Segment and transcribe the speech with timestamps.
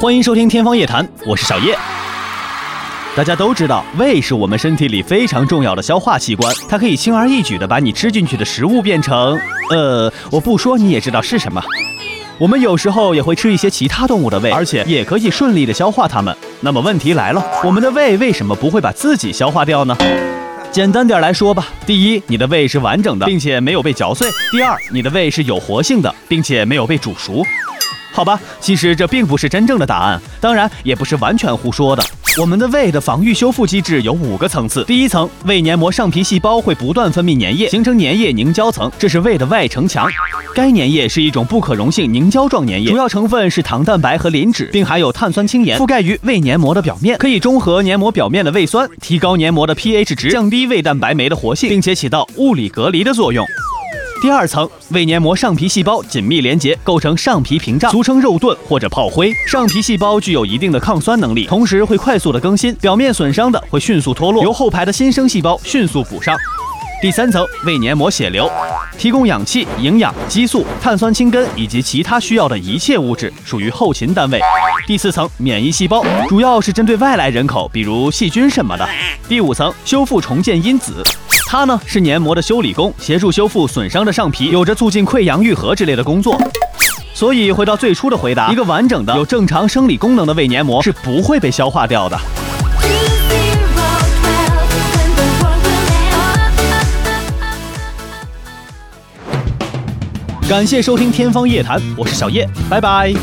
[0.00, 1.76] 欢迎收听《天方夜谭》，我是小叶。
[3.16, 9.36] 大家都知道，胃是我们身体里非常重要的消化器官，它可以轻而易举地把你吃进去的食物变成……
[9.70, 11.60] 呃，我不说你也知道是什么。
[12.38, 16.32] 我们有时候也会吃一些其他动物的胃，而且也可以顺利地消化它们。
[16.60, 19.96] 那么问题来了，我们的胃为什么不会把自己消化掉呢？
[20.70, 27.44] 简单点来说吧，第一，你的胃是完整的，并且没有被嚼碎；第二，你的胃是有活性的，并且没有被煮熟。
[28.18, 32.02] 好吧，其实这并不是真正的答案，当然也不是完全胡说的。
[32.36, 34.82] 我们的胃的防御修复机制有五个层次。
[34.82, 40.08] 第一层，胃黏膜上皮细胞会不断分泌粘液，形成粘液凝胶层，这是胃的外城墙。
[40.52, 53.46] 该粘液是一种不可溶性凝胶状粘液，主要成分是糖蛋白和磷脂，并含有碳酸氢盐，覆盖于胃黏膜的表面，可以中和黏膜表面的胃酸，提高黏膜的 pH 值，降低胃蛋白酶的活性，并且起到物理隔离的作用。
[54.20, 59.32] 第二层，胃黏膜上皮细胞紧密连接，构成上皮屏障，俗称肉盾或者炮灰。
[59.46, 66.36] 上皮细胞具有一定的抗酸能力，同时会快速的更新，表面损伤的会迅速脱落，由后排的新生细胞迅速补上。
[67.00, 68.50] 第三层，胃黏膜血流，
[68.98, 74.40] 提供氧气、营养、激素、碳酸氢根以及其他需要的一切物质，属于后勤单位。
[74.84, 78.88] 第四层，免疫细胞，主要是针对外来人口，比如细菌什么的。
[79.28, 81.04] 第五层，修复重建因子。
[81.50, 86.38] 它呢是黏膜的修理工，协助修复损伤的上皮，有着促进溃疡愈合之类的工作。
[87.14, 92.20] 所以回到最初的回答，一个完整的有正常生理功能的胃黏膜是不会被消化掉的。
[100.46, 103.14] 感谢收听《天方夜谭》，我是小叶，拜拜。